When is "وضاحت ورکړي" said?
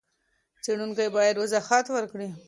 1.39-2.29